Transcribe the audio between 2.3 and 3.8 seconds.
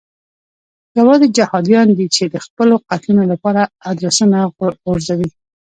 د خپلو قتلونو لپاره